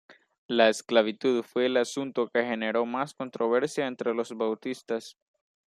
La 0.47 0.67
esclavitud 0.67 1.43
fue 1.43 1.67
el 1.67 1.77
asunto 1.77 2.25
que 2.27 2.43
generó 2.43 2.87
más 2.87 3.13
controversia 3.13 3.85
entre 3.85 4.15
los 4.15 4.31
bautistas. 4.35 5.15